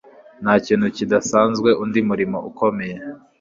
Nta 0.43 0.53
kintu 0.65 0.85
kidasanzwe 0.97 1.69
Undi 1.83 1.99
murimo 2.09 2.37
ukomeye 2.49 2.95